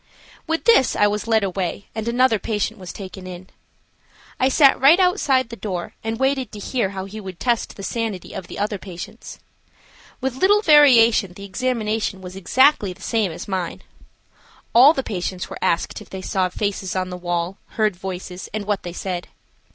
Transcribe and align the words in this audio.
With 0.47 0.63
this 0.65 0.95
I 0.95 1.05
was 1.05 1.27
led 1.27 1.43
away 1.43 1.85
and 1.93 2.07
another 2.07 2.39
patient 2.39 2.79
was 2.79 2.91
taken 2.91 3.27
in. 3.27 3.49
I 4.39 4.49
sat 4.49 4.81
right 4.81 4.99
outside 4.99 5.49
the 5.49 5.55
door 5.55 5.93
and 6.03 6.19
waited 6.19 6.51
to 6.53 6.57
hear 6.59 6.89
how 6.97 7.05
he 7.05 7.19
would 7.21 7.39
test 7.39 7.75
the 7.75 7.83
sanity 7.83 8.33
of 8.33 8.47
the 8.47 8.57
other 8.57 8.79
patients. 8.79 9.37
With 10.19 10.37
little 10.37 10.63
variation 10.63 11.33
the 11.33 11.45
examination 11.45 12.19
was 12.19 12.35
exactly 12.35 12.93
the 12.93 13.01
same 13.03 13.31
as 13.31 13.47
mine. 13.47 13.83
All 14.73 14.93
the 14.93 15.03
patients 15.03 15.51
were 15.51 15.61
asked 15.63 16.01
if 16.01 16.09
they 16.09 16.23
saw 16.23 16.49
faces 16.49 16.95
on 16.95 17.11
the 17.11 17.15
wall, 17.17 17.59
heard 17.77 17.95
voices, 17.95 18.49
and 18.55 18.65
what 18.65 18.81
they 18.81 18.93
said. 18.93 19.27